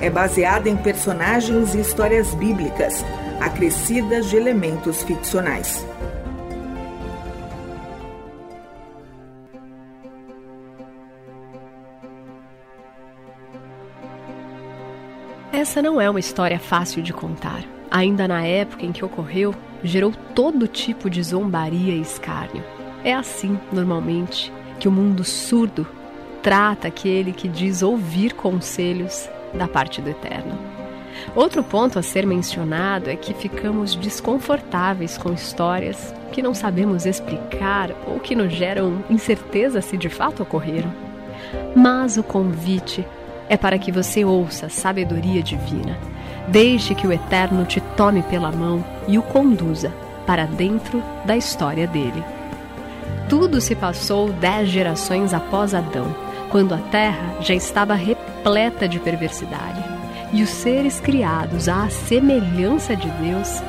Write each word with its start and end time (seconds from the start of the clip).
é 0.00 0.08
baseada 0.08 0.68
em 0.68 0.76
personagens 0.76 1.74
e 1.74 1.80
histórias 1.80 2.34
bíblicas, 2.34 3.04
acrescidas 3.40 4.30
de 4.30 4.36
elementos 4.36 5.02
ficcionais. 5.02 5.86
Essa 15.52 15.82
não 15.82 16.00
é 16.00 16.08
uma 16.08 16.20
história 16.20 16.58
fácil 16.58 17.02
de 17.02 17.12
contar. 17.12 17.62
Ainda 17.90 18.26
na 18.26 18.46
época 18.46 18.86
em 18.86 18.92
que 18.92 19.04
ocorreu, 19.04 19.54
gerou 19.82 20.12
todo 20.34 20.66
tipo 20.66 21.10
de 21.10 21.22
zombaria 21.22 21.94
e 21.94 22.00
escárnio. 22.00 22.64
É 23.04 23.12
assim, 23.12 23.58
normalmente, 23.70 24.50
que 24.78 24.88
o 24.88 24.92
mundo 24.92 25.22
surdo 25.24 25.86
trata 26.42 26.88
aquele 26.88 27.32
que 27.32 27.48
diz 27.48 27.82
ouvir 27.82 28.32
conselhos 28.32 29.28
da 29.54 29.68
parte 29.68 30.00
do 30.00 30.10
Eterno. 30.10 30.58
Outro 31.34 31.62
ponto 31.62 31.98
a 31.98 32.02
ser 32.02 32.26
mencionado 32.26 33.10
é 33.10 33.16
que 33.16 33.34
ficamos 33.34 33.94
desconfortáveis 33.94 35.18
com 35.18 35.32
histórias 35.32 36.14
que 36.32 36.42
não 36.42 36.54
sabemos 36.54 37.06
explicar 37.06 37.90
ou 38.06 38.20
que 38.20 38.34
nos 38.34 38.52
geram 38.52 39.04
incerteza 39.10 39.80
se 39.80 39.96
de 39.96 40.08
fato 40.08 40.42
ocorreram. 40.42 40.92
Mas 41.74 42.16
o 42.16 42.22
convite 42.22 43.04
é 43.48 43.56
para 43.56 43.78
que 43.78 43.90
você 43.90 44.24
ouça 44.24 44.66
a 44.66 44.70
sabedoria 44.70 45.42
divina. 45.42 45.98
Deixe 46.48 46.94
que 46.94 47.06
o 47.06 47.12
Eterno 47.12 47.64
te 47.64 47.80
tome 47.96 48.22
pela 48.22 48.50
mão 48.50 48.84
e 49.06 49.18
o 49.18 49.22
conduza 49.22 49.92
para 50.26 50.46
dentro 50.46 51.02
da 51.24 51.36
história 51.36 51.86
dele. 51.86 52.22
Tudo 53.28 53.60
se 53.60 53.74
passou 53.74 54.30
dez 54.32 54.68
gerações 54.68 55.32
após 55.34 55.74
Adão, 55.74 56.14
quando 56.50 56.74
a 56.74 56.78
terra 56.78 57.36
já 57.40 57.54
estava 57.54 57.94
repleta 57.94 58.19
de 58.88 58.98
perversidade. 58.98 59.82
E 60.32 60.42
os 60.42 60.48
seres 60.48 61.00
criados 61.00 61.68
à 61.68 61.88
semelhança 61.88 62.94
de 62.94 63.08
Deus, 63.10 63.62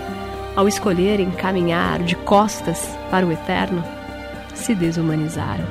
ao 0.55 0.67
escolherem 0.67 1.31
caminhar 1.31 1.99
de 1.99 2.15
costas 2.15 2.95
para 3.09 3.25
o 3.25 3.31
eterno, 3.31 3.83
se 4.53 4.75
desumanizaram. 4.75 5.65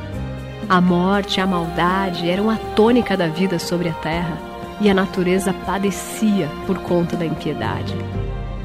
A 0.68 0.80
morte 0.80 1.38
e 1.38 1.40
a 1.40 1.46
maldade 1.46 2.28
eram 2.28 2.50
a 2.50 2.56
tônica 2.56 3.16
da 3.16 3.26
vida 3.26 3.58
sobre 3.58 3.88
a 3.88 3.92
terra 3.94 4.36
e 4.80 4.88
a 4.88 4.94
natureza 4.94 5.52
padecia 5.66 6.48
por 6.66 6.78
conta 6.78 7.16
da 7.16 7.26
impiedade. 7.26 7.94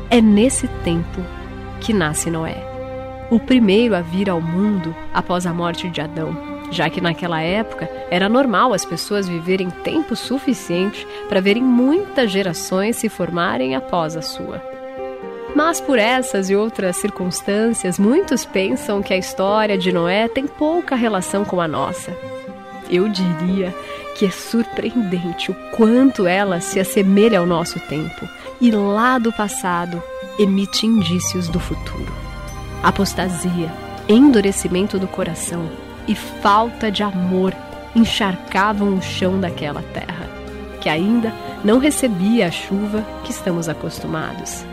É 0.09 0.22
nesse 0.22 0.67
tempo 0.83 1.22
que 1.81 1.94
nasce 1.94 2.30
Noé, 2.30 2.58
o 3.30 3.39
primeiro 3.39 3.95
a 3.95 4.02
vir 4.02 4.30
ao 4.30 4.39
mundo 4.39 4.95
após 5.14 5.45
a 5.45 5.53
morte 5.53 5.89
de 5.89 5.99
Adão, 5.99 6.55
já 6.71 6.89
que 6.89 7.02
naquela 7.02 7.41
época 7.41 7.89
era 8.09 8.30
normal 8.30 8.73
as 8.73 8.85
pessoas 8.85 9.27
viverem 9.27 9.69
tempo 9.69 10.16
suficiente 10.16 11.08
para 11.30 11.41
verem 11.41 11.63
muitas 11.63 12.31
gerações 12.31 12.95
se 12.95 13.09
formarem 13.09 13.75
após 13.75 14.16
a 14.16 14.21
sua. 14.21 14.61
Mas 15.55 15.80
por 15.80 15.97
essas 15.97 16.49
e 16.49 16.55
outras 16.55 16.97
circunstâncias, 16.97 17.97
muitos 17.97 18.43
pensam 18.43 19.02
que 19.02 19.13
a 19.13 19.17
história 19.17 19.77
de 19.77 19.92
Noé 19.92 20.27
tem 20.27 20.45
pouca 20.45 20.95
relação 20.95 21.45
com 21.45 21.61
a 21.61 21.67
nossa. 21.67 22.11
Eu 22.89 23.08
diria 23.08 23.73
que 24.17 24.25
é 24.25 24.31
surpreendente 24.31 25.52
o 25.52 25.55
quanto 25.71 26.27
ela 26.27 26.59
se 26.59 26.80
assemelha 26.80 27.39
ao 27.39 27.45
nosso 27.45 27.80
tempo 27.80 28.27
e 28.59 28.70
lá 28.70 29.17
do 29.17 29.31
passado 29.31 30.02
emite 30.37 30.86
indícios 30.86 31.48
do 31.48 31.59
futuro. 31.59 32.14
Apostasia, 32.83 33.71
endurecimento 34.08 34.99
do 34.99 35.08
coração 35.08 35.85
e 36.08 36.16
falta 36.16 36.92
de 36.92 37.04
amor 37.04 37.54
encharcavam 37.95 38.95
o 38.95 39.02
chão 39.02 39.39
daquela 39.39 39.82
terra, 39.93 40.30
que 40.82 40.89
ainda 40.89 41.33
não 41.64 41.80
recebia 41.80 42.48
a 42.48 42.52
chuva 42.52 43.05
que 43.23 43.32
estamos 43.32 43.70
acostumados. 43.70 44.66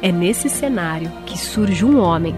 É 0.00 0.10
nesse 0.10 0.48
cenário 0.48 1.10
que 1.26 1.38
surge 1.38 1.84
um 1.84 2.00
homem, 2.00 2.36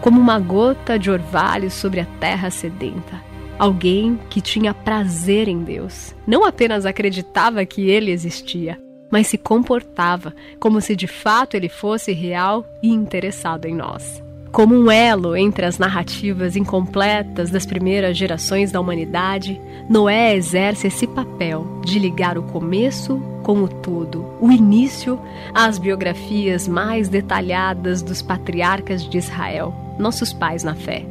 como 0.00 0.20
uma 0.20 0.38
gota 0.38 0.98
de 0.98 1.10
orvalho 1.10 1.70
sobre 1.70 2.00
a 2.00 2.06
terra 2.20 2.50
sedenta. 2.50 3.22
Alguém 3.58 4.18
que 4.28 4.40
tinha 4.40 4.74
prazer 4.74 5.46
em 5.46 5.62
Deus. 5.62 6.14
Não 6.26 6.44
apenas 6.44 6.84
acreditava 6.84 7.64
que 7.64 7.88
ele 7.88 8.10
existia, 8.10 8.78
mas 9.10 9.28
se 9.28 9.38
comportava 9.38 10.34
como 10.58 10.80
se 10.80 10.96
de 10.96 11.06
fato 11.06 11.54
ele 11.54 11.68
fosse 11.68 12.12
real 12.12 12.66
e 12.82 12.88
interessado 12.88 13.66
em 13.66 13.74
nós. 13.74 14.23
Como 14.54 14.72
um 14.72 14.88
elo 14.88 15.36
entre 15.36 15.66
as 15.66 15.78
narrativas 15.78 16.54
incompletas 16.54 17.50
das 17.50 17.66
primeiras 17.66 18.16
gerações 18.16 18.70
da 18.70 18.80
humanidade, 18.80 19.60
Noé 19.90 20.36
exerce 20.36 20.86
esse 20.86 21.08
papel 21.08 21.80
de 21.84 21.98
ligar 21.98 22.38
o 22.38 22.42
começo 22.44 23.20
com 23.42 23.64
o 23.64 23.68
todo, 23.68 24.24
o 24.40 24.52
início 24.52 25.18
às 25.52 25.76
biografias 25.76 26.68
mais 26.68 27.08
detalhadas 27.08 28.00
dos 28.00 28.22
patriarcas 28.22 29.02
de 29.02 29.18
Israel, 29.18 29.74
nossos 29.98 30.32
pais 30.32 30.62
na 30.62 30.76
fé. 30.76 31.04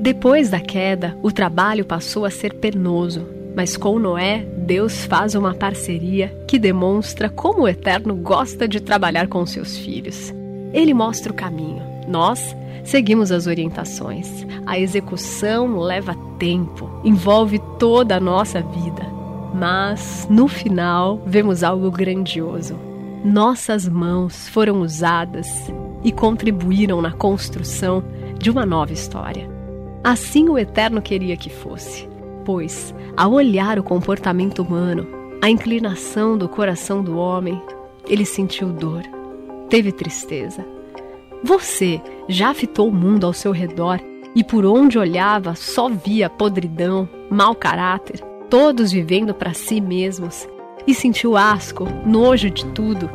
Depois 0.00 0.50
da 0.50 0.58
queda, 0.58 1.16
o 1.22 1.30
trabalho 1.30 1.84
passou 1.84 2.24
a 2.24 2.30
ser 2.32 2.54
penoso, 2.54 3.28
mas 3.54 3.76
com 3.76 3.96
Noé, 3.96 4.44
Deus 4.56 5.04
faz 5.04 5.36
uma 5.36 5.54
parceria 5.54 6.36
que 6.48 6.58
demonstra 6.58 7.28
como 7.28 7.62
o 7.62 7.68
Eterno 7.68 8.16
gosta 8.16 8.66
de 8.66 8.80
trabalhar 8.80 9.28
com 9.28 9.46
seus 9.46 9.78
filhos. 9.78 10.34
Ele 10.72 10.92
mostra 10.92 11.30
o 11.30 11.36
caminho. 11.36 11.91
Nós 12.06 12.56
seguimos 12.84 13.30
as 13.30 13.46
orientações. 13.46 14.46
A 14.66 14.78
execução 14.78 15.78
leva 15.78 16.14
tempo, 16.38 16.90
envolve 17.04 17.58
toda 17.78 18.16
a 18.16 18.20
nossa 18.20 18.60
vida. 18.60 19.06
Mas, 19.54 20.26
no 20.30 20.48
final, 20.48 21.20
vemos 21.26 21.62
algo 21.62 21.90
grandioso. 21.90 22.76
Nossas 23.24 23.88
mãos 23.88 24.48
foram 24.48 24.80
usadas 24.80 25.72
e 26.02 26.10
contribuíram 26.10 27.00
na 27.00 27.12
construção 27.12 28.02
de 28.38 28.50
uma 28.50 28.66
nova 28.66 28.92
história. 28.92 29.48
Assim 30.02 30.48
o 30.48 30.58
Eterno 30.58 31.00
queria 31.00 31.36
que 31.36 31.48
fosse, 31.48 32.08
pois, 32.44 32.92
ao 33.16 33.32
olhar 33.32 33.78
o 33.78 33.84
comportamento 33.84 34.60
humano, 34.62 35.06
a 35.40 35.48
inclinação 35.48 36.36
do 36.36 36.48
coração 36.48 37.04
do 37.04 37.16
homem, 37.16 37.62
ele 38.08 38.24
sentiu 38.24 38.72
dor, 38.72 39.02
teve 39.68 39.92
tristeza, 39.92 40.66
você 41.42 42.00
já 42.28 42.54
fitou 42.54 42.88
o 42.88 42.94
mundo 42.94 43.26
ao 43.26 43.32
seu 43.32 43.52
redor 43.52 44.00
e 44.34 44.44
por 44.44 44.64
onde 44.64 44.98
olhava 44.98 45.54
só 45.54 45.88
via 45.88 46.30
podridão, 46.30 47.08
mau 47.30 47.54
caráter, 47.54 48.20
todos 48.48 48.92
vivendo 48.92 49.34
para 49.34 49.52
si 49.52 49.80
mesmos 49.80 50.48
e 50.86 50.94
sentiu 50.94 51.36
asco, 51.36 51.86
nojo 52.06 52.50
de 52.50 52.64
tudo? 52.66 53.10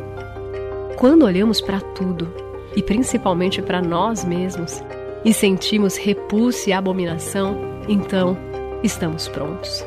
Quando 0.96 1.24
olhamos 1.24 1.60
para 1.60 1.80
tudo, 1.80 2.32
e 2.76 2.82
principalmente 2.82 3.62
para 3.62 3.80
nós 3.80 4.24
mesmos, 4.24 4.82
e 5.24 5.32
sentimos 5.32 5.96
repulsa 5.96 6.70
e 6.70 6.72
abominação, 6.72 7.56
então 7.88 8.36
estamos 8.82 9.28
prontos. 9.28 9.84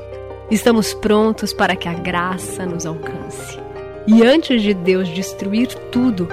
Estamos 0.49 0.93
prontos 0.93 1.53
para 1.53 1.75
que 1.75 1.87
a 1.87 1.93
graça 1.93 2.65
nos 2.65 2.85
alcance. 2.85 3.57
E 4.05 4.23
antes 4.23 4.61
de 4.61 4.73
Deus 4.73 5.07
destruir 5.07 5.67
tudo, 5.91 6.27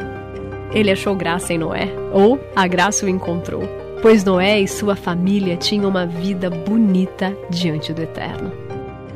ele 0.73 0.91
achou 0.91 1.15
graça 1.15 1.53
em 1.53 1.59
Noé, 1.59 1.88
ou 2.12 2.38
a 2.55 2.67
graça 2.67 3.06
o 3.06 3.09
encontrou, 3.09 3.62
pois 4.03 4.25
Noé 4.25 4.61
e 4.61 4.69
sua 4.69 4.94
família 4.94 5.56
tinham 5.56 5.88
uma 5.88 6.06
vida 6.06 6.50
bonita 6.50 7.37
diante 7.50 7.93
do 7.93 8.03
Eterno. 8.03 8.53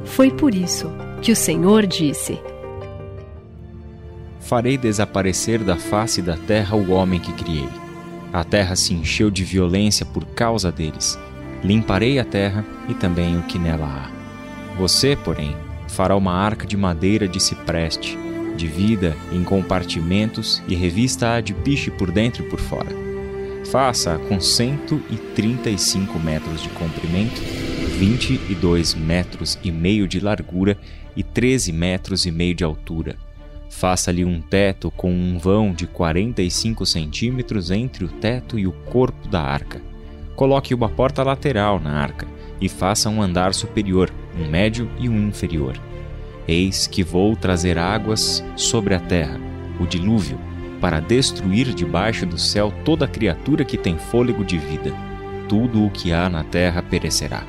Foi 0.04 0.30
por 0.30 0.54
isso 0.54 0.90
que 1.20 1.30
o 1.30 1.36
Senhor 1.36 1.86
disse: 1.86 2.40
Farei 4.40 4.76
desaparecer 4.76 5.62
da 5.62 5.76
face 5.76 6.22
da 6.22 6.36
terra 6.36 6.76
o 6.76 6.90
homem 6.90 7.20
que 7.20 7.32
criei. 7.32 7.68
A 8.32 8.42
terra 8.42 8.74
se 8.74 8.94
encheu 8.94 9.30
de 9.30 9.44
violência 9.44 10.06
por 10.06 10.24
causa 10.24 10.72
deles. 10.72 11.18
Limparei 11.62 12.18
a 12.18 12.24
terra 12.24 12.64
e 12.88 12.94
também 12.94 13.38
o 13.38 13.42
que 13.42 13.58
nela 13.58 13.86
há. 13.86 14.78
Você, 14.78 15.14
porém, 15.14 15.54
fará 15.86 16.16
uma 16.16 16.32
arca 16.32 16.66
de 16.66 16.76
madeira 16.76 17.28
de 17.28 17.38
cipreste 17.38 18.18
Divida 18.56 19.16
em 19.32 19.42
compartimentos 19.42 20.62
e 20.68 20.74
revista-a 20.74 21.40
de 21.40 21.54
piche 21.54 21.90
por 21.90 22.10
dentro 22.10 22.44
e 22.44 22.48
por 22.48 22.60
fora. 22.60 22.90
Faça-a 23.70 24.18
com 24.18 24.40
135 24.40 26.18
metros 26.18 26.62
de 26.62 26.68
comprimento, 26.70 27.40
22 27.98 28.94
metros 28.94 29.58
e 29.62 29.70
meio 29.70 30.06
de 30.06 30.20
largura 30.20 30.76
e 31.16 31.22
13 31.22 31.72
metros 31.72 32.26
e 32.26 32.30
meio 32.30 32.54
de 32.54 32.64
altura. 32.64 33.16
Faça-lhe 33.70 34.24
um 34.24 34.40
teto 34.40 34.90
com 34.90 35.10
um 35.10 35.38
vão 35.38 35.72
de 35.72 35.86
45 35.86 36.84
centímetros 36.84 37.70
entre 37.70 38.04
o 38.04 38.08
teto 38.08 38.58
e 38.58 38.66
o 38.66 38.72
corpo 38.72 39.26
da 39.28 39.40
arca. 39.40 39.80
Coloque 40.36 40.74
uma 40.74 40.88
porta 40.88 41.22
lateral 41.22 41.80
na 41.80 41.92
arca 41.92 42.26
e 42.60 42.68
faça 42.68 43.08
um 43.08 43.22
andar 43.22 43.54
superior, 43.54 44.12
um 44.38 44.48
médio 44.48 44.90
e 44.98 45.08
um 45.08 45.28
inferior. 45.28 45.80
Eis 46.46 46.88
que 46.88 47.04
vou 47.04 47.36
trazer 47.36 47.78
águas 47.78 48.44
sobre 48.56 48.94
a 48.94 49.00
terra, 49.00 49.38
o 49.78 49.86
dilúvio, 49.86 50.38
para 50.80 50.98
destruir 50.98 51.72
debaixo 51.72 52.26
do 52.26 52.36
céu 52.36 52.72
toda 52.84 53.06
criatura 53.06 53.64
que 53.64 53.78
tem 53.78 53.96
fôlego 53.96 54.44
de 54.44 54.58
vida. 54.58 54.92
Tudo 55.48 55.86
o 55.86 55.90
que 55.90 56.12
há 56.12 56.28
na 56.28 56.42
terra 56.42 56.82
perecerá. 56.82 57.44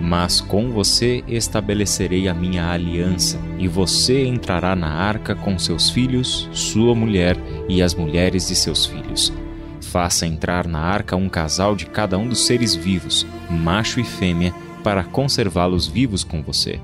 Mas 0.00 0.40
com 0.40 0.70
você 0.70 1.24
estabelecerei 1.26 2.28
a 2.28 2.34
minha 2.34 2.70
aliança, 2.70 3.38
e 3.58 3.66
você 3.66 4.24
entrará 4.24 4.76
na 4.76 4.88
arca 4.88 5.34
com 5.34 5.58
seus 5.58 5.90
filhos, 5.90 6.48
sua 6.52 6.94
mulher 6.94 7.36
e 7.68 7.82
as 7.82 7.94
mulheres 7.94 8.46
de 8.46 8.54
seus 8.54 8.86
filhos. 8.86 9.32
Faça 9.80 10.26
entrar 10.26 10.68
na 10.68 10.78
arca 10.78 11.16
um 11.16 11.28
casal 11.28 11.74
de 11.74 11.86
cada 11.86 12.16
um 12.16 12.28
dos 12.28 12.46
seres 12.46 12.74
vivos, 12.74 13.26
macho 13.50 13.98
e 13.98 14.04
fêmea, 14.04 14.54
para 14.84 15.02
conservá-los 15.02 15.86
vivos 15.88 16.22
com 16.24 16.42
você 16.42 16.80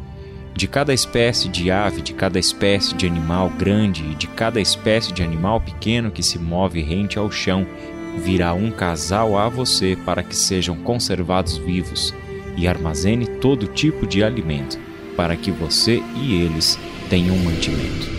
de 0.58 0.66
cada 0.66 0.92
espécie 0.92 1.48
de 1.48 1.70
ave, 1.70 2.02
de 2.02 2.12
cada 2.12 2.36
espécie 2.36 2.92
de 2.92 3.06
animal 3.06 3.48
grande 3.48 4.02
e 4.02 4.14
de 4.16 4.26
cada 4.26 4.60
espécie 4.60 5.12
de 5.12 5.22
animal 5.22 5.60
pequeno 5.60 6.10
que 6.10 6.20
se 6.20 6.36
move 6.36 6.82
rente 6.82 7.16
ao 7.16 7.30
chão, 7.30 7.64
virá 8.16 8.52
um 8.54 8.72
casal 8.72 9.38
a 9.38 9.48
você 9.48 9.96
para 10.04 10.20
que 10.20 10.34
sejam 10.34 10.76
conservados 10.78 11.56
vivos, 11.56 12.12
e 12.56 12.66
armazene 12.66 13.24
todo 13.24 13.68
tipo 13.68 14.04
de 14.04 14.24
alimento, 14.24 14.76
para 15.16 15.36
que 15.36 15.52
você 15.52 16.02
e 16.16 16.42
eles 16.42 16.76
tenham 17.08 17.36
mantimento. 17.36 18.18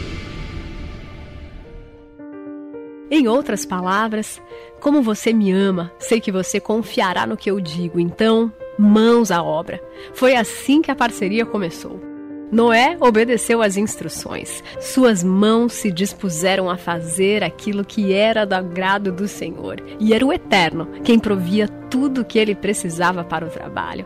Em 3.12 3.28
outras 3.28 3.66
palavras, 3.66 4.42
como 4.80 5.02
você 5.02 5.34
me 5.34 5.52
ama, 5.52 5.92
sei 6.00 6.22
que 6.22 6.32
você 6.32 6.58
confiará 6.58 7.28
no 7.28 7.36
que 7.36 7.52
eu 7.52 7.60
digo, 7.60 8.00
então, 8.00 8.50
mãos 8.78 9.30
à 9.30 9.44
obra. 9.44 9.84
Foi 10.14 10.38
assim 10.38 10.82
que 10.82 10.90
a 10.90 10.96
parceria 10.96 11.46
começou. 11.46 12.08
Noé 12.52 12.98
obedeceu 13.00 13.62
às 13.62 13.78
instruções. 13.78 14.64
Suas 14.80 15.24
mãos 15.24 15.74
se 15.74 15.92
dispuseram 15.92 16.70
a 16.70 16.78
fazer 16.78 17.44
aquilo 17.44 17.86
que 17.86 18.14
era 18.14 18.46
do 18.46 18.54
agrado 18.54 19.12
do 19.12 19.28
Senhor. 19.28 19.82
E 20.00 20.14
era 20.14 20.26
o 20.26 20.34
Eterno 20.34 20.88
quem 21.04 21.20
provia 21.20 21.68
tudo 21.90 22.22
o 22.22 22.26
que 22.26 22.40
ele 22.40 22.56
precisava 22.56 23.24
para 23.24 23.46
o 23.46 23.50
trabalho. 23.50 24.06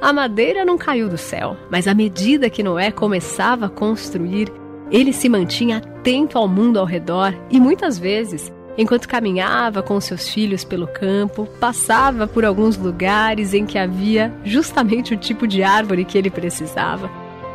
A 0.00 0.12
madeira 0.12 0.64
não 0.64 0.78
caiu 0.78 1.08
do 1.08 1.18
céu, 1.18 1.56
mas 1.70 1.86
à 1.86 1.94
medida 1.94 2.50
que 2.50 2.62
Noé 2.62 2.90
começava 2.90 3.66
a 3.66 3.70
construir, 3.70 4.50
ele 4.90 5.12
se 5.12 5.28
mantinha 5.28 5.78
atento 5.78 6.38
ao 6.38 6.48
mundo 6.48 6.78
ao 6.78 6.86
redor 6.86 7.34
e 7.50 7.60
muitas 7.60 7.98
vezes 7.98 8.52
Enquanto 8.76 9.06
caminhava 9.06 9.82
com 9.82 10.00
seus 10.00 10.28
filhos 10.28 10.64
pelo 10.64 10.86
campo, 10.86 11.46
passava 11.60 12.26
por 12.26 12.42
alguns 12.42 12.76
lugares 12.78 13.52
em 13.52 13.66
que 13.66 13.76
havia 13.76 14.32
justamente 14.44 15.12
o 15.12 15.16
tipo 15.16 15.46
de 15.46 15.62
árvore 15.62 16.06
que 16.06 16.16
ele 16.16 16.30
precisava. 16.30 17.10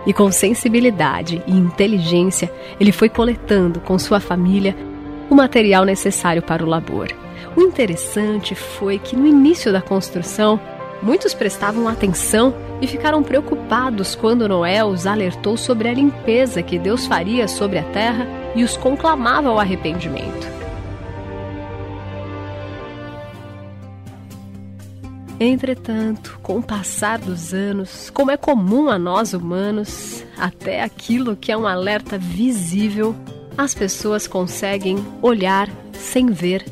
E 0.08 0.14
com 0.14 0.32
sensibilidade 0.32 1.44
e 1.46 1.52
inteligência, 1.52 2.50
ele 2.80 2.94
foi 2.94 3.10
coletando 3.10 3.82
com 3.82 4.00
sua 4.00 4.22
família 4.22 4.74
o 5.30 5.36
material 5.36 5.84
necessário 5.84 6.42
para 6.42 6.64
o 6.64 6.68
labor. 6.68 7.10
O 7.58 7.62
interessante 7.62 8.56
foi 8.56 8.98
que 8.98 9.18
no 9.18 9.28
início 9.28 9.70
da 9.70 9.82
construção, 9.82 10.58
muitos 11.04 11.34
prestavam 11.34 11.90
atenção 11.90 12.56
e 12.82 12.88
ficaram 12.88 13.22
preocupados 13.22 14.16
quando 14.16 14.48
Noé 14.48 14.82
os 14.82 15.06
alertou 15.06 15.58
sobre 15.58 15.90
a 15.90 15.94
limpeza 15.94 16.64
que 16.64 16.80
Deus 16.80 17.06
faria 17.06 17.46
sobre 17.46 17.78
a 17.78 17.84
terra 17.84 18.26
e 18.56 18.64
os 18.64 18.78
conclamava 18.78 19.50
ao 19.50 19.60
arrependimento. 19.60 20.57
Entretanto, 25.40 26.40
com 26.42 26.58
o 26.58 26.64
passar 26.64 27.20
dos 27.20 27.54
anos, 27.54 28.10
como 28.10 28.32
é 28.32 28.38
comum 28.38 28.90
a 28.90 28.98
nós 28.98 29.34
humanos, 29.34 30.24
até 30.36 30.82
aquilo 30.82 31.36
que 31.36 31.52
é 31.52 31.58
um 31.58 31.68
alerta 31.68 32.18
visível, 32.18 33.16
as 33.56 33.76
pessoas 33.76 34.28
conseguem 34.28 34.98
olhar 35.22 35.70
sem 35.94 36.28
ver. 36.28 36.66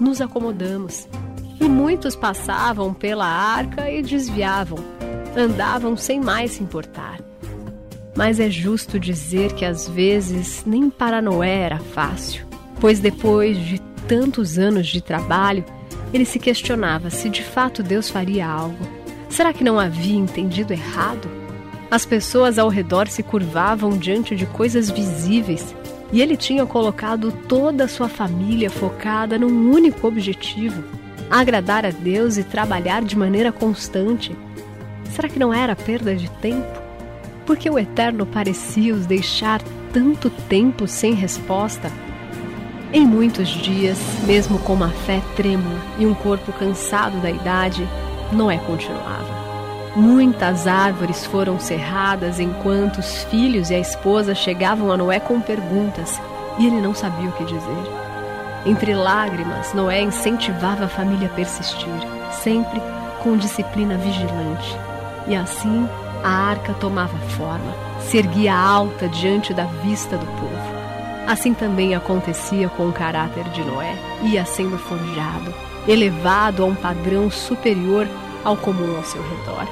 Nos 0.00 0.20
acomodamos. 0.20 1.08
E 1.60 1.64
muitos 1.64 2.14
passavam 2.14 2.94
pela 2.94 3.26
arca 3.26 3.90
e 3.90 4.02
desviavam, 4.02 4.78
andavam 5.36 5.96
sem 5.96 6.20
mais 6.20 6.52
se 6.52 6.62
importar. 6.62 7.20
Mas 8.16 8.38
é 8.38 8.48
justo 8.48 8.98
dizer 8.98 9.52
que 9.54 9.64
às 9.64 9.88
vezes 9.88 10.62
nem 10.64 10.88
para 10.88 11.20
Noé 11.20 11.62
era 11.62 11.78
fácil, 11.78 12.46
pois 12.80 13.00
depois 13.00 13.58
de 13.58 13.80
tantos 14.06 14.56
anos 14.56 14.86
de 14.86 15.00
trabalho, 15.00 15.64
ele 16.14 16.24
se 16.24 16.38
questionava 16.38 17.10
se 17.10 17.28
de 17.28 17.42
fato 17.42 17.82
Deus 17.82 18.08
faria 18.08 18.46
algo. 18.46 18.86
Será 19.28 19.52
que 19.52 19.64
não 19.64 19.80
havia 19.80 20.16
entendido 20.16 20.72
errado? 20.72 21.28
As 21.90 22.06
pessoas 22.06 22.56
ao 22.56 22.68
redor 22.68 23.08
se 23.08 23.20
curvavam 23.20 23.98
diante 23.98 24.36
de 24.36 24.46
coisas 24.46 24.88
visíveis 24.88 25.74
e 26.12 26.22
ele 26.22 26.36
tinha 26.36 26.64
colocado 26.64 27.32
toda 27.48 27.84
a 27.84 27.88
sua 27.88 28.08
família 28.08 28.70
focada 28.70 29.36
num 29.36 29.72
único 29.72 30.06
objetivo: 30.06 30.84
agradar 31.28 31.84
a 31.84 31.90
Deus 31.90 32.36
e 32.36 32.44
trabalhar 32.44 33.02
de 33.02 33.18
maneira 33.18 33.50
constante. 33.50 34.36
Será 35.10 35.28
que 35.28 35.38
não 35.38 35.52
era 35.52 35.74
perda 35.74 36.14
de 36.14 36.30
tempo? 36.30 36.80
Porque 37.44 37.68
o 37.68 37.78
Eterno 37.78 38.24
parecia 38.24 38.94
os 38.94 39.04
deixar 39.04 39.60
tanto 39.92 40.30
tempo 40.30 40.86
sem 40.86 41.12
resposta 41.12 41.90
em 42.94 43.04
muitos 43.04 43.48
dias, 43.48 43.98
mesmo 44.24 44.56
com 44.60 44.72
uma 44.72 44.88
fé 44.88 45.20
trêmula 45.34 45.80
e 45.98 46.06
um 46.06 46.14
corpo 46.14 46.52
cansado 46.52 47.20
da 47.20 47.28
idade, 47.28 47.86
Noé 48.30 48.56
continuava. 48.58 49.34
Muitas 49.96 50.68
árvores 50.68 51.26
foram 51.26 51.58
cerradas 51.58 52.38
enquanto 52.38 52.98
os 52.98 53.24
filhos 53.24 53.70
e 53.70 53.74
a 53.74 53.80
esposa 53.80 54.32
chegavam 54.32 54.92
a 54.92 54.96
Noé 54.96 55.18
com 55.18 55.40
perguntas 55.40 56.20
e 56.56 56.68
ele 56.68 56.80
não 56.80 56.94
sabia 56.94 57.28
o 57.28 57.32
que 57.32 57.44
dizer. 57.44 58.04
Entre 58.64 58.94
lágrimas, 58.94 59.74
Noé 59.74 60.00
incentivava 60.00 60.84
a 60.84 60.88
família 60.88 61.26
a 61.26 61.34
persistir, 61.34 61.88
sempre 62.30 62.80
com 63.24 63.36
disciplina 63.36 63.96
vigilante. 63.98 64.78
E 65.26 65.34
assim 65.34 65.88
a 66.22 66.30
arca 66.30 66.72
tomava 66.74 67.18
forma, 67.30 67.74
se 68.00 68.18
erguia 68.18 68.54
alta 68.54 69.08
diante 69.08 69.52
da 69.52 69.64
vista 69.64 70.16
do 70.16 70.26
povo. 70.26 70.73
Assim 71.26 71.54
também 71.54 71.94
acontecia 71.94 72.68
com 72.68 72.88
o 72.88 72.92
caráter 72.92 73.44
de 73.50 73.64
Noé, 73.64 73.96
ia 74.22 74.44
sendo 74.44 74.76
forjado, 74.76 75.54
elevado 75.88 76.62
a 76.62 76.66
um 76.66 76.74
padrão 76.74 77.30
superior 77.30 78.06
ao 78.44 78.56
comum 78.56 78.96
ao 78.96 79.04
seu 79.04 79.22
redor. 79.22 79.66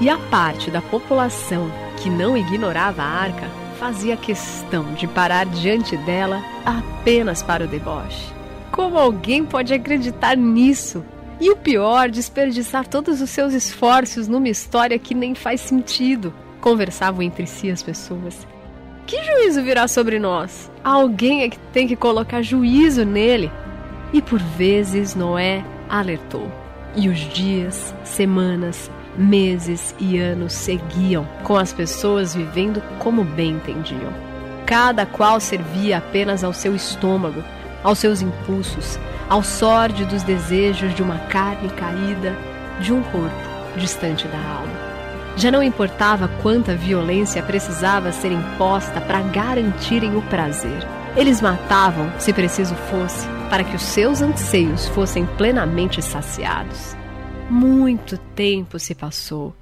E 0.00 0.08
a 0.08 0.18
parte 0.18 0.70
da 0.70 0.82
população 0.82 1.70
que 1.96 2.10
não 2.10 2.36
ignorava 2.36 3.02
a 3.02 3.06
arca 3.06 3.48
fazia 3.78 4.16
questão 4.16 4.92
de 4.94 5.06
parar 5.06 5.46
diante 5.46 5.96
dela 5.98 6.42
apenas 6.64 7.42
para 7.42 7.64
o 7.64 7.68
deboche. 7.68 8.32
Como 8.72 8.98
alguém 8.98 9.44
pode 9.44 9.72
acreditar 9.72 10.36
nisso? 10.36 11.04
E 11.40 11.50
o 11.50 11.56
pior, 11.56 12.10
desperdiçar 12.10 12.88
todos 12.88 13.20
os 13.20 13.30
seus 13.30 13.54
esforços 13.54 14.26
numa 14.26 14.48
história 14.48 14.98
que 14.98 15.14
nem 15.14 15.34
faz 15.36 15.60
sentido. 15.60 16.34
Conversavam 16.60 17.22
entre 17.22 17.46
si 17.46 17.70
as 17.70 17.82
pessoas 17.82 18.46
que 19.08 19.24
juízo 19.24 19.62
virá 19.62 19.88
sobre 19.88 20.18
nós? 20.18 20.70
Alguém 20.84 21.42
é 21.42 21.48
que 21.48 21.58
tem 21.72 21.88
que 21.88 21.96
colocar 21.96 22.42
juízo 22.42 23.06
nele. 23.06 23.50
E 24.12 24.20
por 24.20 24.38
vezes 24.38 25.14
Noé 25.14 25.64
alertou. 25.88 26.52
E 26.94 27.08
os 27.08 27.18
dias, 27.18 27.94
semanas, 28.04 28.90
meses 29.16 29.94
e 29.98 30.18
anos 30.18 30.52
seguiam, 30.52 31.26
com 31.42 31.56
as 31.56 31.72
pessoas 31.72 32.34
vivendo 32.34 32.82
como 32.98 33.24
bem 33.24 33.52
entendiam. 33.52 34.12
Cada 34.66 35.06
qual 35.06 35.40
servia 35.40 35.98
apenas 35.98 36.44
ao 36.44 36.52
seu 36.52 36.76
estômago, 36.76 37.42
aos 37.82 37.98
seus 37.98 38.20
impulsos, 38.20 38.98
ao 39.26 39.42
sórdidos 39.42 40.22
desejos 40.22 40.94
de 40.94 41.02
uma 41.02 41.18
carne 41.18 41.70
caída, 41.70 42.36
de 42.80 42.92
um 42.92 43.02
corpo 43.04 43.78
distante 43.78 44.28
da 44.28 44.38
alma. 44.38 44.77
Já 45.38 45.52
não 45.52 45.62
importava 45.62 46.26
quanta 46.42 46.74
violência 46.74 47.40
precisava 47.44 48.10
ser 48.10 48.32
imposta 48.32 49.00
para 49.00 49.22
garantirem 49.22 50.16
o 50.16 50.22
prazer. 50.22 50.84
Eles 51.16 51.40
matavam, 51.40 52.12
se 52.18 52.32
preciso 52.32 52.74
fosse, 52.74 53.24
para 53.48 53.62
que 53.62 53.76
os 53.76 53.82
seus 53.82 54.20
anseios 54.20 54.88
fossem 54.88 55.24
plenamente 55.24 56.02
saciados. 56.02 56.96
Muito 57.48 58.18
tempo 58.34 58.80
se 58.80 58.96
passou, 58.96 59.54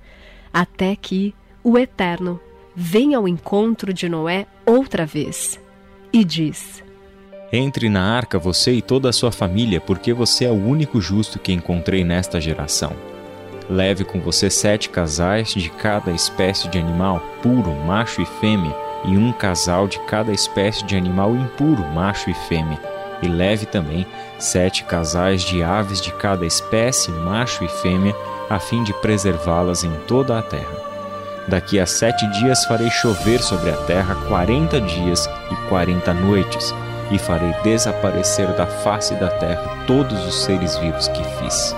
até 0.50 0.97
que 0.97 1.35
o 1.62 1.76
Eterno 1.76 2.40
vem 2.75 3.14
ao 3.14 3.28
encontro 3.28 3.92
de 3.92 4.09
Noé 4.09 4.47
outra 4.64 5.04
vez 5.04 5.61
e 6.11 6.25
diz: 6.25 6.83
Entre 7.52 7.90
na 7.90 8.16
arca 8.16 8.38
você 8.38 8.73
e 8.73 8.80
toda 8.80 9.11
a 9.11 9.12
sua 9.12 9.30
família, 9.30 9.78
porque 9.78 10.14
você 10.14 10.47
é 10.47 10.50
o 10.50 10.54
único 10.54 11.02
justo 11.02 11.38
que 11.38 11.52
encontrei 11.52 12.02
nesta 12.02 12.40
geração. 12.40 13.15
Leve 13.68 14.04
com 14.04 14.20
você 14.20 14.49
sete 14.49 14.88
casais 14.88 15.49
de 15.49 15.68
cada 15.70 16.12
espécie 16.12 16.68
de 16.68 16.78
animal, 16.78 17.20
puro, 17.42 17.73
macho 17.85 18.23
e 18.23 18.26
fêmea, 18.26 18.75
e 19.04 19.16
um 19.16 19.32
casal 19.32 19.88
de 19.88 19.99
cada 20.00 20.32
espécie 20.32 20.85
de 20.85 20.96
animal 20.96 21.35
impuro, 21.35 21.85
macho 21.92 22.30
e 22.30 22.35
fêmea, 22.35 22.78
e 23.23 23.28
leve 23.28 23.66
também 23.66 24.06
sete 24.38 24.85
casais 24.85 25.42
de 25.42 25.62
aves 25.62 26.00
de 26.00 26.12
cada 26.12 26.46
espécie, 26.46 27.11
macho 27.11 27.64
e 27.64 27.68
fêmea, 27.68 28.14
a 28.49 28.58
fim 28.61 28.85
de 28.85 28.92
preservá-las 28.94 29.82
em 29.82 29.92
toda 30.06 30.38
a 30.38 30.42
terra. 30.42 30.87
Daqui 31.49 31.80
a 31.80 31.87
sete 31.87 32.26
dias 32.38 32.64
farei 32.66 32.90
chover 32.90 33.40
sobre 33.40 33.70
a 33.70 33.76
terra 33.78 34.14
quarenta 34.28 34.80
dias 34.80 35.28
e 35.50 35.68
quarenta 35.68 36.14
noites, 36.14 36.73
e 37.11 37.18
farei 37.18 37.52
desaparecer 37.62 38.49
da 38.54 38.66
face 38.66 39.14
da 39.14 39.28
terra 39.28 39.85
todos 39.87 40.25
os 40.26 40.42
seres 40.42 40.76
vivos 40.78 41.06
que 41.08 41.23
fiz. 41.38 41.75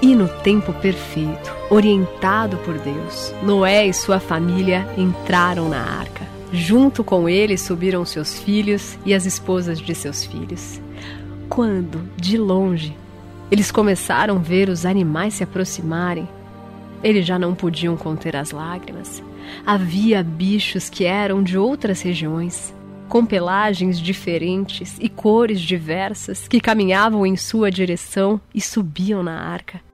E 0.00 0.14
no 0.14 0.28
tempo 0.28 0.72
perfeito, 0.74 1.54
orientado 1.68 2.56
por 2.58 2.78
Deus, 2.78 3.34
Noé 3.42 3.86
e 3.86 3.92
sua 3.92 4.20
família 4.20 4.88
entraram 4.96 5.68
na 5.68 5.80
arca. 5.80 6.24
Junto 6.52 7.02
com 7.02 7.28
ele 7.28 7.58
subiram 7.58 8.04
seus 8.04 8.38
filhos 8.38 8.96
e 9.04 9.12
as 9.12 9.26
esposas 9.26 9.80
de 9.80 9.94
seus 9.94 10.24
filhos. 10.24 10.80
Quando, 11.48 12.00
de 12.16 12.38
longe, 12.38 12.96
eles 13.50 13.72
começaram 13.72 14.36
a 14.36 14.38
ver 14.38 14.68
os 14.68 14.86
animais 14.86 15.34
se 15.34 15.42
aproximarem, 15.42 16.28
eles 17.02 17.26
já 17.26 17.38
não 17.38 17.54
podiam 17.54 17.96
conter 17.96 18.36
as 18.36 18.50
lágrimas. 18.50 19.22
Havia 19.66 20.22
bichos 20.22 20.88
que 20.88 21.04
eram 21.04 21.42
de 21.42 21.56
outras 21.56 22.02
regiões, 22.02 22.74
com 23.08 23.24
pelagens 23.24 23.98
diferentes 23.98 24.96
e 25.00 25.08
cores 25.08 25.60
diversas, 25.60 26.46
que 26.46 26.60
caminhavam 26.60 27.24
em 27.24 27.36
sua 27.36 27.70
direção 27.70 28.40
e 28.54 28.60
subiam 28.60 29.22
na 29.22 29.40
arca. 29.40 29.87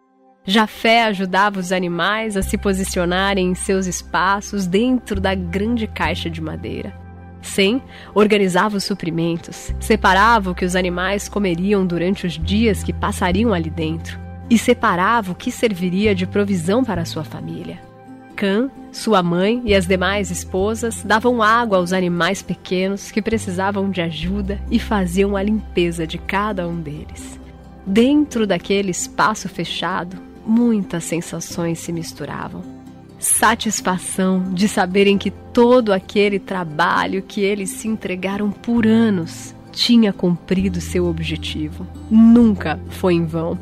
Jafé 0.47 1.05
ajudava 1.05 1.59
os 1.59 1.73
animais 1.73 2.37
a 2.37 2.43
se 2.43 2.59
posicionarem 2.59 3.49
em 3.49 3.55
seus 3.55 3.87
espaços 3.87 4.67
dentro 4.67 5.19
da 5.19 5.35
grande 5.35 5.87
caixa 5.87 6.29
de 6.29 6.39
madeira. 6.39 6.93
Sem 7.41 7.83
organizava 8.15 8.77
os 8.77 8.85
suprimentos, 8.85 9.75
separava 9.81 10.51
o 10.51 10.55
que 10.55 10.65
os 10.65 10.77
animais 10.77 11.31
comeriam 11.31 11.87
durante 11.87 12.27
os 12.27 12.35
dias 12.35 12.83
que 12.83 12.93
passariam 12.93 13.55
ali 13.55 13.71
dentro 13.71 14.19
e 14.51 14.59
separava 14.59 15.33
o 15.33 15.35
que 15.35 15.51
serviria 15.51 16.15
de 16.15 16.27
provisão 16.27 16.85
para 16.85 17.07
sua 17.07 17.25
família. 17.25 17.81
Cã, 18.37 18.71
sua 18.93 19.23
mãe 19.23 19.63
e 19.65 19.75
as 19.75 19.87
demais 19.87 20.31
esposas 20.31 21.03
davam 21.03 21.43
água 21.43 21.79
aos 21.79 21.93
animais 21.93 22.43
pequenos 22.43 23.11
que 23.11 23.23
precisavam 23.23 23.89
de 23.91 24.03
ajuda 24.03 24.61
e 24.71 24.79
faziam 24.79 25.37
a 25.37 25.43
limpeza 25.43 26.07
de 26.07 26.19
cada 26.19 26.69
um 26.69 26.81
deles. 26.81 27.41
Dentro 27.87 28.47
daquele 28.47 28.91
espaço 28.91 29.49
fechado, 29.49 30.34
muitas 30.47 31.05
sensações 31.05 31.79
se 31.79 31.93
misturavam. 31.93 32.63
Satisfação 33.19 34.53
de 34.53 34.69
saberem 34.69 35.17
que 35.17 35.31
todo 35.31 35.93
aquele 35.93 36.39
trabalho 36.39 37.23
que 37.23 37.41
eles 37.41 37.71
se 37.71 37.89
entregaram 37.89 38.51
por 38.51 38.87
anos 38.87 39.55
tinha 39.73 40.13
cumprido 40.13 40.81
seu 40.81 41.07
objetivo. 41.07 41.87
Nunca 42.11 42.79
foi 42.91 43.15
em 43.15 43.25
vão. 43.25 43.59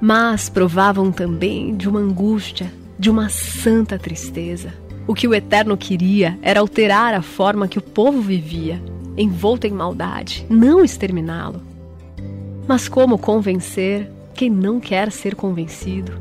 Mas 0.00 0.48
provavam 0.48 1.10
também 1.10 1.76
de 1.76 1.88
uma 1.88 2.00
angústia, 2.00 2.72
de 2.98 3.10
uma 3.10 3.28
santa 3.28 3.98
tristeza. 3.98 4.74
O 5.06 5.14
que 5.14 5.28
o 5.28 5.34
Eterno 5.34 5.76
queria 5.76 6.38
era 6.42 6.60
alterar 6.60 7.14
a 7.14 7.22
forma 7.22 7.68
que 7.68 7.78
o 7.78 7.82
povo 7.82 8.20
vivia, 8.20 8.82
envolto 9.16 9.66
em 9.66 9.72
maldade, 9.72 10.46
não 10.48 10.84
exterminá-lo. 10.84 11.62
Mas 12.66 12.88
como 12.88 13.18
convencer 13.18 14.10
quem 14.36 14.50
não 14.50 14.78
quer 14.78 15.10
ser 15.10 15.34
convencido? 15.34 16.12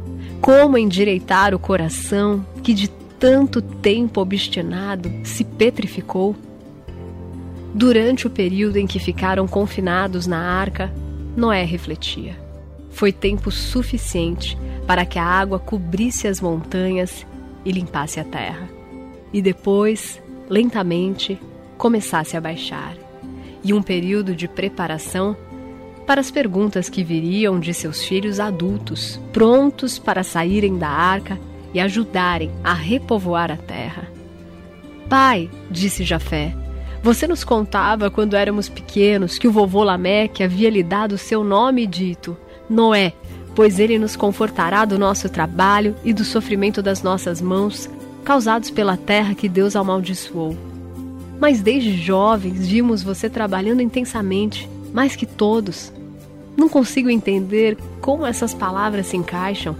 Como 0.41 0.77
endireitar 0.77 1.53
o 1.53 1.59
coração 1.59 2.45
que 2.63 2.73
de 2.73 2.87
tanto 3.19 3.61
tempo 3.61 4.21
obstinado 4.21 5.11
se 5.23 5.43
petrificou? 5.43 6.35
Durante 7.73 8.25
o 8.25 8.29
período 8.29 8.77
em 8.77 8.87
que 8.87 8.99
ficaram 8.99 9.47
confinados 9.47 10.25
na 10.25 10.39
arca, 10.39 10.91
Noé 11.35 11.63
refletia. 11.65 12.37
Foi 12.89 13.11
tempo 13.11 13.51
suficiente 13.51 14.57
para 14.87 15.05
que 15.05 15.19
a 15.19 15.25
água 15.25 15.59
cobrisse 15.59 16.27
as 16.27 16.39
montanhas 16.39 17.25
e 17.65 17.71
limpasse 17.71 18.19
a 18.19 18.23
terra. 18.23 18.69
E 19.33 19.41
depois, 19.41 20.21
lentamente, 20.49 21.37
começasse 21.77 22.37
a 22.37 22.41
baixar. 22.41 22.95
E 23.61 23.73
um 23.73 23.81
período 23.81 24.33
de 24.33 24.47
preparação 24.47 25.35
para 26.05 26.21
as 26.21 26.29
perguntas 26.29 26.89
que 26.89 27.03
viriam 27.03 27.59
de 27.59 27.73
seus 27.73 28.03
filhos 28.03 28.39
adultos, 28.39 29.19
prontos 29.33 29.97
para 29.97 30.23
saírem 30.23 30.77
da 30.77 30.89
arca 30.89 31.39
e 31.73 31.79
ajudarem 31.79 32.51
a 32.63 32.73
repovoar 32.73 33.51
a 33.51 33.57
terra. 33.57 34.07
Pai, 35.09 35.49
disse 35.69 36.03
Jafé, 36.03 36.55
você 37.03 37.27
nos 37.27 37.43
contava 37.43 38.09
quando 38.09 38.35
éramos 38.35 38.67
pequenos 38.67 39.37
que 39.37 39.47
o 39.47 39.51
vovô 39.51 39.83
Lameque 39.83 40.43
havia 40.43 40.69
lhe 40.69 40.81
dado 40.81 41.17
seu 41.17 41.43
nome 41.43 41.85
dito 41.85 42.37
Noé, 42.69 43.13
pois 43.53 43.79
ele 43.79 43.99
nos 43.99 44.15
confortará 44.15 44.85
do 44.85 44.97
nosso 44.97 45.29
trabalho 45.29 45.95
e 46.03 46.11
do 46.11 46.23
sofrimento 46.23 46.81
das 46.81 47.03
nossas 47.03 47.41
mãos, 47.41 47.89
causados 48.23 48.69
pela 48.71 48.97
terra 48.97 49.35
que 49.35 49.47
Deus 49.47 49.75
amaldiçoou. 49.75 50.57
Mas 51.39 51.61
desde 51.61 51.95
jovens 51.95 52.67
vimos 52.67 53.03
você 53.03 53.29
trabalhando 53.29 53.81
intensamente, 53.81 54.67
mais 54.95 55.13
que 55.13 55.25
todos. 55.25 55.91
Não 56.55 56.69
consigo 56.69 57.09
entender 57.09 57.77
como 57.99 58.25
essas 58.25 58.53
palavras 58.53 59.07
se 59.07 59.17
encaixam. 59.17 59.75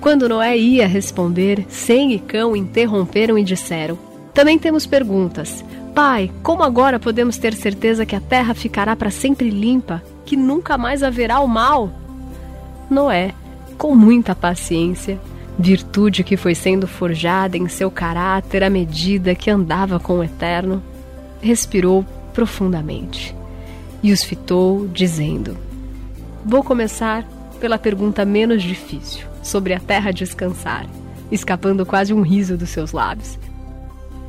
Quando 0.00 0.28
Noé 0.28 0.56
ia 0.56 0.88
responder, 0.88 1.66
Sem 1.68 2.14
e 2.14 2.18
Cão 2.18 2.56
interromperam 2.56 3.38
e 3.38 3.44
disseram: 3.44 3.98
Também 4.32 4.58
temos 4.58 4.86
perguntas. 4.86 5.62
Pai, 5.94 6.32
como 6.42 6.62
agora 6.62 6.98
podemos 6.98 7.36
ter 7.36 7.52
certeza 7.52 8.06
que 8.06 8.16
a 8.16 8.20
terra 8.20 8.54
ficará 8.54 8.96
para 8.96 9.10
sempre 9.10 9.50
limpa, 9.50 10.02
que 10.24 10.36
nunca 10.36 10.78
mais 10.78 11.02
haverá 11.02 11.40
o 11.40 11.46
mal? 11.46 11.92
Noé, 12.90 13.32
com 13.76 13.94
muita 13.94 14.34
paciência, 14.34 15.20
virtude 15.58 16.24
que 16.24 16.36
foi 16.36 16.54
sendo 16.54 16.86
forjada 16.86 17.58
em 17.58 17.68
seu 17.68 17.90
caráter 17.90 18.64
à 18.64 18.70
medida 18.70 19.34
que 19.34 19.50
andava 19.50 20.00
com 20.00 20.18
o 20.18 20.24
Eterno, 20.24 20.82
respirou 21.40 22.04
profundamente 22.32 23.36
e 24.04 24.12
os 24.12 24.22
fitou, 24.22 24.86
dizendo: 24.86 25.56
Vou 26.44 26.62
começar 26.62 27.26
pela 27.58 27.78
pergunta 27.78 28.22
menos 28.22 28.62
difícil, 28.62 29.26
sobre 29.42 29.72
a 29.72 29.80
terra 29.80 30.12
descansar, 30.12 30.86
escapando 31.32 31.86
quase 31.86 32.12
um 32.12 32.20
riso 32.20 32.54
dos 32.58 32.68
seus 32.68 32.92
lábios. 32.92 33.38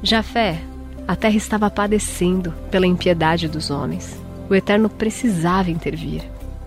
Jafé, 0.02 0.62
a 1.06 1.14
terra 1.14 1.36
estava 1.36 1.70
padecendo 1.70 2.54
pela 2.72 2.88
impiedade 2.88 3.50
dos 3.50 3.70
homens. 3.70 4.18
O 4.50 4.56
Eterno 4.56 4.90
precisava 4.90 5.70
intervir. 5.70 6.24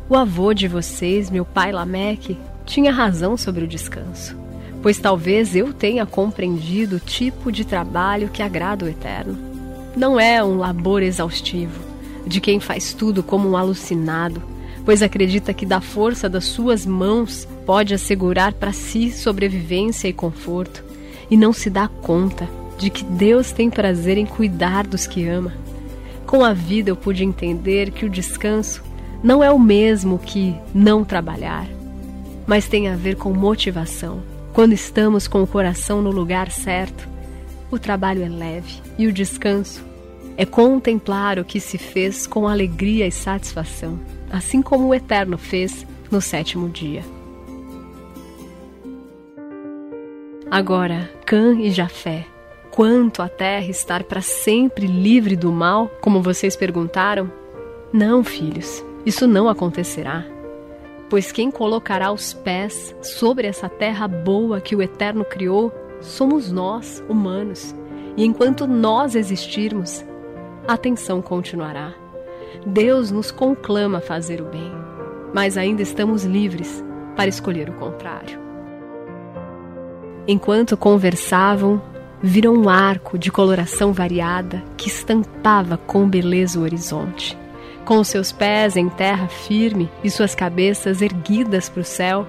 O 0.07 0.15
avô 0.15 0.53
de 0.53 0.69
vocês, 0.69 1.31
meu 1.31 1.47
pai 1.47 1.73
Lameque, 1.73 2.37
tinha 2.67 2.93
razão 2.93 3.38
sobre 3.38 3.65
o 3.65 3.69
descanso, 3.69 4.37
pois 4.83 4.99
talvez 4.99 5.57
eu 5.57 5.73
tenha 5.73 6.05
compreendido 6.05 6.97
o 6.97 7.00
tipo 7.00 7.50
de 7.50 7.65
trabalho 7.65 8.29
que 8.29 8.43
agrada 8.43 8.85
o 8.85 8.88
Eterno. 8.88 9.38
Não 9.97 10.21
é 10.21 10.45
um 10.45 10.59
labor 10.59 11.03
exaustivo, 11.03 11.88
de 12.28 12.40
quem 12.40 12.61
faz 12.61 12.92
tudo 12.92 13.23
como 13.23 13.49
um 13.49 13.56
alucinado, 13.56 14.42
pois 14.85 15.02
acredita 15.02 15.52
que 15.52 15.66
da 15.66 15.80
força 15.80 16.28
das 16.28 16.44
suas 16.44 16.87
mãos 16.87 17.49
pode 17.66 17.94
assegurar 17.94 18.52
para 18.52 18.73
si 18.73 19.11
sobrevivência 19.11 20.08
e 20.08 20.12
conforto, 20.12 20.85
e 21.30 21.37
não 21.37 21.52
se 21.52 21.68
dá 21.68 21.88
conta 21.88 22.49
de 22.78 22.90
que 22.90 23.02
Deus 23.02 23.50
tem 23.50 23.68
prazer 23.68 24.16
em 24.16 24.26
cuidar 24.26 24.87
dos 24.87 25.06
que 25.06 25.26
ama. 25.26 25.52
Com 26.26 26.44
a 26.44 26.52
vida 26.52 26.90
eu 26.90 26.97
pude 26.97 27.25
entender 27.25 27.90
que 27.90 28.04
o 28.04 28.11
descanso 28.11 28.82
não 29.23 29.42
é 29.42 29.50
o 29.50 29.58
mesmo 29.58 30.18
que 30.18 30.54
não 30.73 31.04
trabalhar, 31.04 31.66
mas 32.47 32.68
tem 32.68 32.88
a 32.88 32.97
ver 32.97 33.16
com 33.16 33.32
motivação. 33.32 34.23
Quando 34.52 34.73
estamos 34.73 35.26
com 35.26 35.42
o 35.42 35.47
coração 35.47 36.02
no 36.02 36.11
lugar 36.11 36.50
certo, 36.50 37.08
o 37.70 37.78
trabalho 37.78 38.23
é 38.23 38.28
leve 38.28 38.80
e 38.97 39.06
o 39.06 39.12
descanso 39.12 39.88
é 40.38 40.47
contemplar 40.47 41.38
o 41.38 41.45
que 41.45 41.61
se 41.61 41.76
fez 41.76 42.26
com 42.26 42.49
alegria 42.49 43.07
e 43.07 43.12
satisfação 43.12 44.00
assim 44.30 44.62
como 44.62 44.88
o 44.88 44.95
Eterno 44.95 45.38
fez 45.38 45.87
no 46.11 46.21
sétimo 46.21 46.68
dia. 46.68 47.04
Agora, 50.50 51.11
Cã 51.26 51.59
e 51.61 51.71
Jafé, 51.71 52.26
quanto 52.71 53.21
a 53.21 53.28
terra 53.28 53.66
estar 53.66 54.04
para 54.04 54.23
sempre 54.23 54.87
livre 54.87 55.37
do 55.37 55.52
mal, 55.52 55.90
como 56.00 56.23
vocês 56.23 56.57
perguntaram? 56.57 57.30
Não, 57.92 58.25
filhos, 58.25 58.83
isso 59.04 59.26
não 59.26 59.49
acontecerá. 59.49 60.25
Pois 61.11 61.33
quem 61.33 61.50
colocará 61.50 62.12
os 62.12 62.33
pés 62.33 62.95
sobre 63.02 63.47
essa 63.47 63.68
terra 63.68 64.07
boa 64.07 64.61
que 64.61 64.76
o 64.76 64.83
Eterno 64.83 65.25
criou 65.25 65.73
somos 66.00 66.52
nós, 66.52 67.02
humanos. 67.09 67.75
E 68.16 68.25
enquanto 68.25 68.66
nós 68.66 69.14
existirmos, 69.14 70.04
a 70.68 70.76
tensão 70.76 71.22
continuará. 71.22 71.94
Deus 72.66 73.10
nos 73.10 73.30
conclama 73.30 73.98
a 73.98 74.02
fazer 74.02 74.42
o 74.42 74.44
bem, 74.44 74.70
mas 75.32 75.56
ainda 75.56 75.80
estamos 75.80 76.25
livres 76.25 76.84
para 77.16 77.30
escolher 77.30 77.70
o 77.70 77.72
contrário. 77.72 78.38
Enquanto 80.26 80.76
conversavam, 80.76 81.80
viram 82.22 82.52
um 82.52 82.68
arco 82.68 83.18
de 83.18 83.32
coloração 83.32 83.94
variada 83.94 84.62
que 84.76 84.88
estampava 84.88 85.78
com 85.78 86.06
beleza 86.06 86.58
o 86.58 86.62
horizonte. 86.62 87.38
Com 87.87 88.04
seus 88.04 88.30
pés 88.30 88.76
em 88.76 88.90
terra 88.90 89.26
firme 89.26 89.90
e 90.04 90.10
suas 90.10 90.34
cabeças 90.34 91.00
erguidas 91.00 91.70
para 91.70 91.80
o 91.80 91.84
céu, 91.84 92.26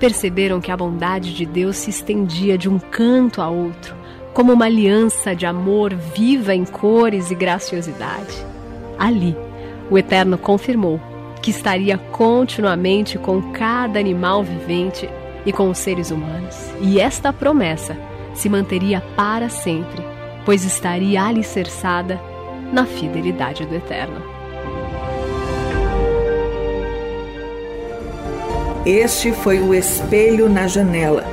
perceberam 0.00 0.60
que 0.60 0.72
a 0.72 0.76
bondade 0.76 1.32
de 1.32 1.46
Deus 1.46 1.76
se 1.76 1.90
estendia 1.90 2.58
de 2.58 2.68
um 2.68 2.80
canto 2.80 3.40
a 3.40 3.48
outro, 3.48 3.94
como 4.32 4.52
uma 4.52 4.66
aliança 4.66 5.34
de 5.34 5.46
amor 5.46 5.94
viva 5.94 6.54
em 6.54 6.64
cores 6.64 7.30
e 7.30 7.34
graciosidade. 7.34 8.46
Ali, 8.98 9.36
o 9.90 9.98
Eterno 9.98 10.36
confirmou 10.36 11.00
que 11.42 11.50
estaria 11.50 11.96
continuamente 11.96 13.18
com 13.18 13.52
cada 13.52 13.98
animal 13.98 14.42
vivente 14.42 15.08
e 15.46 15.52
com 15.52 15.70
os 15.70 15.78
seres 15.78 16.10
humanos. 16.10 16.56
E 16.80 17.00
esta 17.00 17.32
promessa 17.32 17.96
se 18.34 18.48
manteria 18.48 19.00
para 19.16 19.48
sempre, 19.48 20.02
pois 20.44 20.64
estaria 20.64 21.22
alicerçada 21.22 22.20
na 22.72 22.84
fidelidade 22.84 23.64
do 23.64 23.74
Eterno. 23.74 24.22
Este 28.84 29.32
foi 29.32 29.60
o 29.60 29.74
Espelho 29.74 30.48
na 30.48 30.66
Janela, 30.66 31.24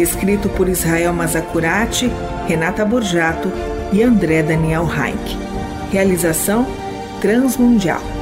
escrito 0.00 0.48
por 0.48 0.68
Israel 0.68 1.12
Mazacurati, 1.12 2.10
Renata 2.48 2.84
Borjato 2.84 3.52
e 3.92 4.02
André 4.02 4.42
Daniel 4.42 4.84
Heinck. 4.84 5.36
Realização 5.90 6.66
Transmundial. 7.20 8.21